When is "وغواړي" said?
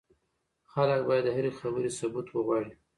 2.31-2.73